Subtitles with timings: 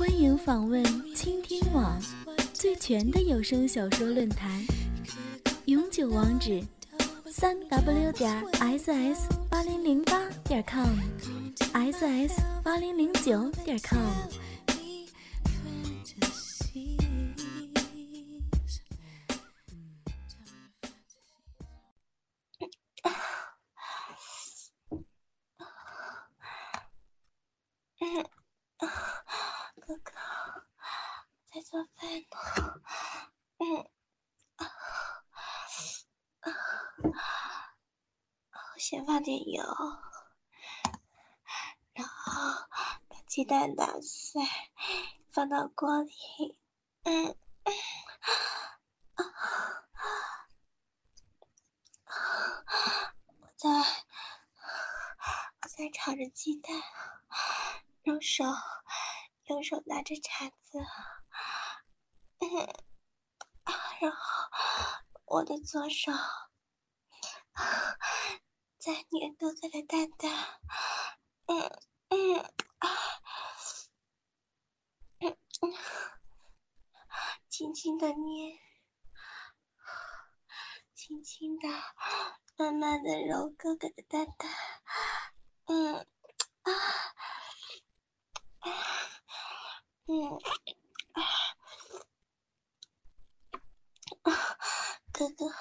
[0.00, 0.82] 欢迎访问
[1.14, 2.00] 倾听网
[2.54, 4.50] 最全的有声小说论坛，
[5.66, 6.64] 永久网址：
[7.26, 8.42] 三 w 点
[8.78, 14.39] ss 八零零八点 com，ss 八零零九点 com。
[39.60, 39.66] 油，
[41.92, 42.66] 然后
[43.08, 44.42] 把鸡蛋打碎，
[45.32, 46.58] 放到锅里。
[47.02, 47.36] 嗯
[49.14, 49.24] 啊
[53.40, 53.68] 我在
[55.62, 56.72] 我在炒着鸡蛋，
[58.02, 58.44] 用手
[59.44, 60.78] 用手拿着铲子，
[62.38, 62.66] 嗯
[63.64, 64.18] 啊，然后
[65.26, 66.12] 我的左手。
[68.80, 70.58] 在捏哥哥的蛋蛋，
[71.44, 71.60] 嗯
[72.08, 72.40] 嗯
[72.78, 72.88] 啊，
[75.18, 75.74] 嗯嗯，
[77.50, 78.58] 轻轻的捏，
[80.94, 81.68] 轻轻的，
[82.56, 84.50] 慢慢的揉哥哥的蛋蛋，
[85.66, 85.96] 嗯
[86.62, 86.72] 啊
[88.60, 88.72] 啊，
[90.06, 90.38] 嗯
[94.22, 94.32] 啊，
[95.12, 95.52] 哥哥。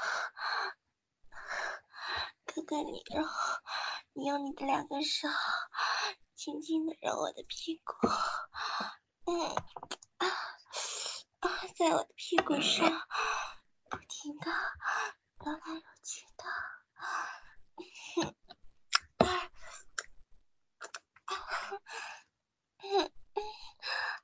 [2.69, 3.25] 哥你揉，
[4.13, 5.27] 你用你的两个手
[6.35, 7.95] 轻轻的揉我的屁股，
[9.25, 9.55] 嗯
[10.19, 10.27] 啊
[11.39, 13.07] 啊，在我的屁股上
[13.89, 14.51] 不停的
[15.39, 16.45] 揉来揉去的，
[17.79, 17.81] 嗯
[22.83, 23.11] 嗯，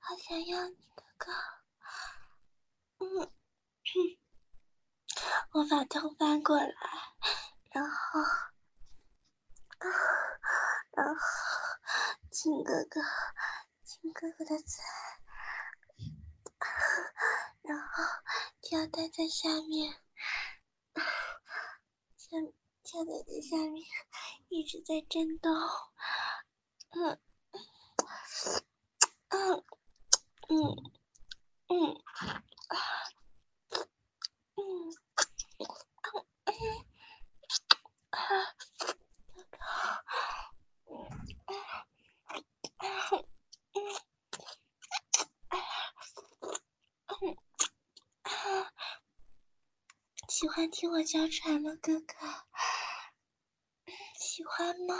[0.02, 1.32] 好想要你的哥，
[3.00, 3.34] 嗯嗯，
[5.50, 6.76] 我把头翻过来。
[7.76, 8.22] 然后，
[10.94, 11.14] 然后
[12.32, 13.02] 亲哥哥，
[13.84, 14.82] 亲哥哥的嘴，
[17.64, 18.02] 然后
[18.68, 19.94] 胶带在下面，
[22.18, 22.36] 下
[22.84, 23.86] 胶带在下面
[24.50, 25.54] 一直在震动，
[26.90, 27.20] 嗯
[29.30, 29.64] 嗯
[30.50, 30.92] 嗯
[31.68, 32.45] 嗯。
[50.38, 52.14] 喜欢听我娇喘吗，哥哥？
[54.20, 54.94] 喜欢吗？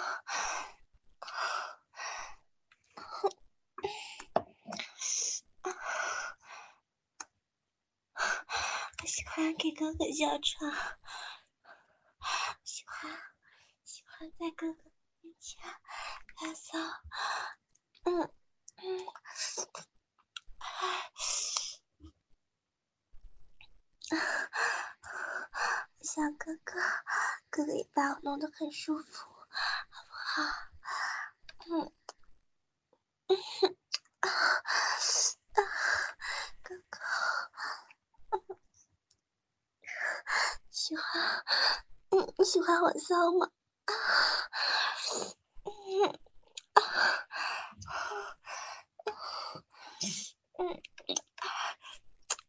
[9.02, 10.72] 我喜欢给哥哥娇喘，
[12.64, 13.12] 喜欢
[13.84, 15.62] 喜欢在哥哥面前
[16.38, 16.78] 打扫，
[18.06, 18.32] 嗯
[18.78, 19.06] 嗯。
[26.16, 26.80] 小哥哥，
[27.50, 29.30] 哥哥也把我弄得很舒服，
[29.90, 30.44] 好不好？
[31.68, 31.92] 嗯，
[34.22, 34.30] 啊，
[36.64, 37.00] 哥哥，
[40.72, 41.44] 喜欢，
[42.12, 43.52] 嗯，你喜欢我骚吗？
[43.84, 43.92] 啊，
[45.66, 46.18] 嗯，
[46.76, 46.82] 啊，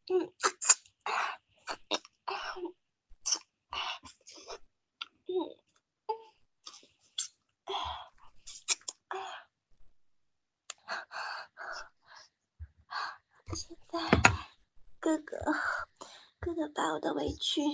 [0.06, 0.33] 嗯，嗯。
[14.98, 15.38] 哥哥，
[16.41, 17.65] 哥哥把我的围裙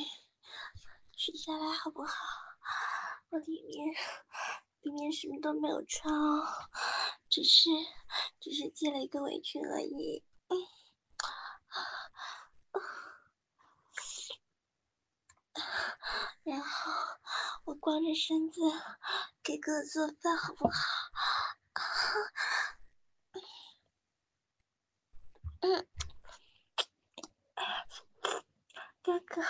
[1.16, 2.12] 取下来好不好？
[3.30, 3.38] 我
[4.80, 6.46] 里面什么都没有穿哦，
[7.28, 7.70] 只是
[8.40, 10.24] 只是系了一个围裙而已。
[16.44, 16.92] 然后
[17.64, 18.60] 我光着身子
[19.44, 20.72] 给哥哥做饭好不好？
[25.60, 25.86] 嗯。
[29.04, 29.42] 哥哥，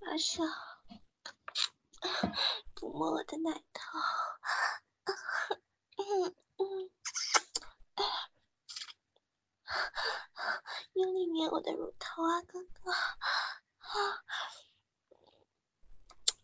[0.00, 0.44] 把手
[2.80, 3.98] 抚摸我的奶头，
[5.98, 6.90] 嗯 嗯，
[10.94, 13.18] 用力捏我的乳头啊，哥哥，啊，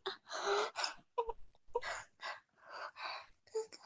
[3.51, 3.79] 哥哥，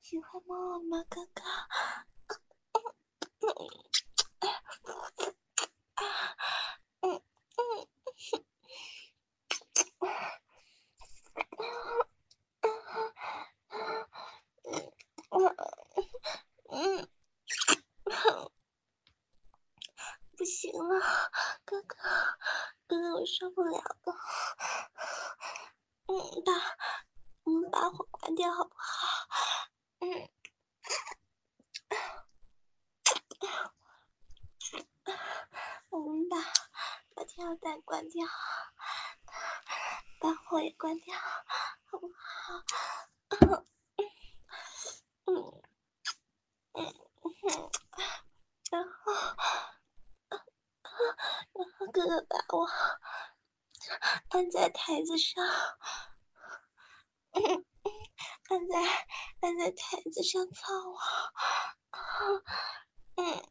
[0.00, 1.42] 喜欢摸我吗，哥哥？
[23.26, 24.14] 受不了了。
[26.06, 26.12] 嗯，
[26.44, 26.52] 把，
[27.44, 29.06] 我们把火关掉好不好？
[30.00, 30.28] 嗯，
[35.90, 36.36] 我们把
[37.14, 38.26] 把跳蛋关掉，
[40.20, 41.16] 把火也关掉，
[41.86, 42.64] 好不好？
[45.26, 45.62] 嗯
[46.74, 47.70] 嗯嗯，
[48.70, 49.12] 然后。
[51.54, 52.66] 然后哥哥把我
[54.34, 55.46] 按在台子上，
[58.48, 59.06] 按在
[59.40, 60.98] 按在台子上操我，
[63.14, 63.48] 嗯，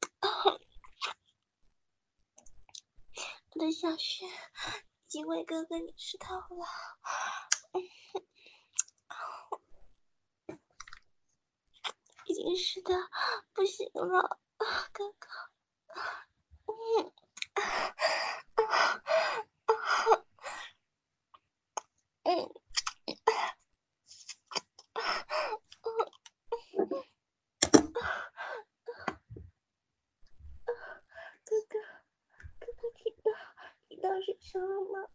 [3.51, 4.30] 我的小穴已
[5.07, 6.68] 经为哥哥你湿透了，
[12.25, 12.94] 已经湿的
[13.53, 14.38] 不行了，
[14.91, 15.29] 哥哥，
[16.65, 17.13] 嗯。
[22.25, 22.49] 嗯，
[31.43, 31.79] 哥哥，
[32.59, 33.31] 哥哥听到
[33.89, 35.09] 听到水声了吗？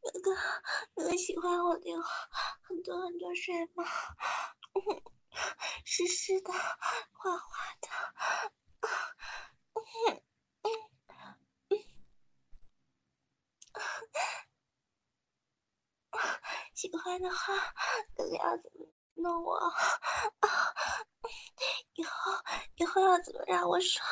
[0.00, 0.34] 哥哥，
[0.94, 2.02] 哥哥喜欢我流
[2.62, 3.84] 很多很多水吗？
[5.84, 7.57] 湿湿的，滑滑
[17.22, 17.54] 的，话，
[18.16, 19.58] 哥哥要怎么弄我？
[21.94, 22.32] 以后
[22.76, 24.06] 以后要怎么让我爽？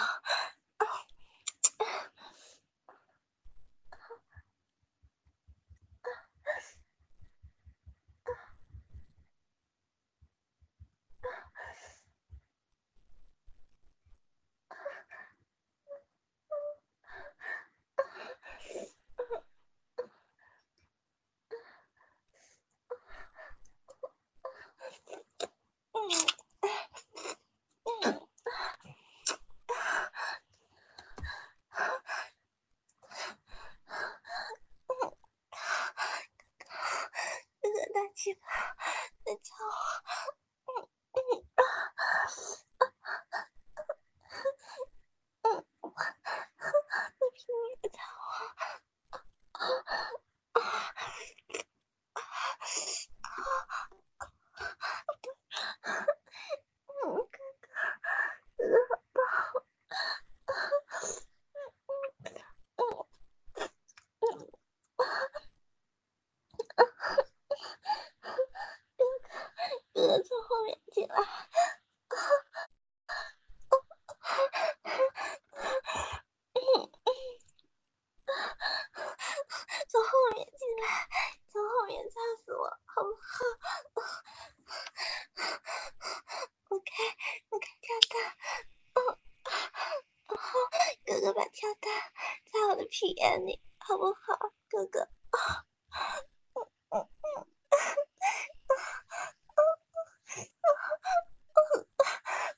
[92.99, 94.39] 体验你，好不好，
[94.71, 95.07] 哥哥？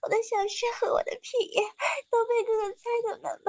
[0.00, 1.28] 我的小事和我的屁
[2.08, 3.47] 都被哥哥猜的满满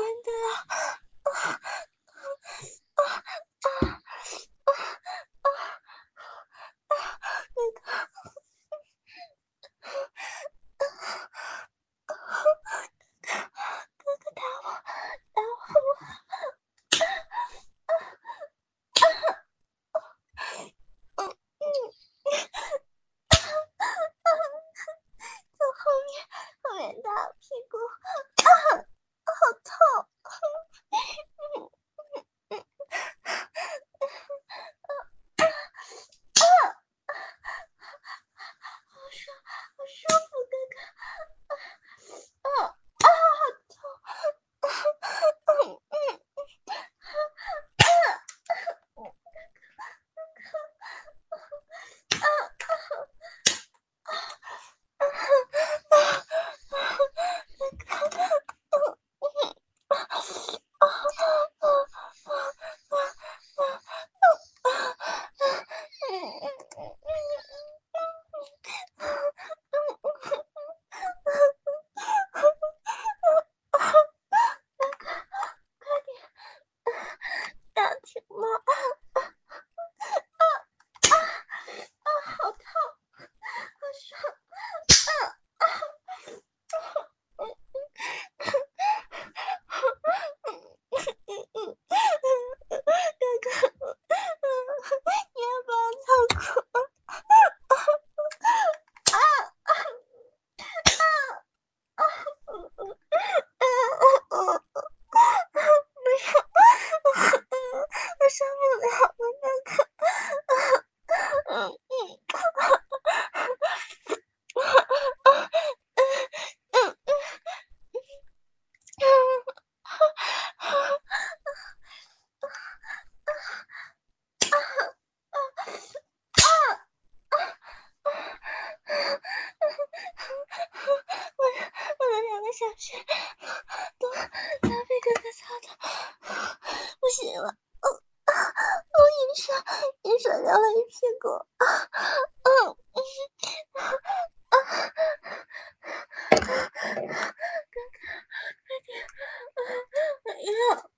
[150.49, 150.89] 我要，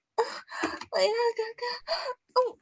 [0.91, 1.61] 我要哥哥，
[2.39, 2.60] 嗯。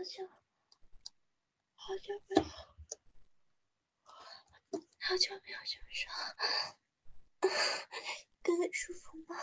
[0.00, 0.26] 好久
[1.74, 2.42] 好久没有
[4.98, 6.10] 好久没有这么说
[8.42, 9.36] 哥哥舒服吗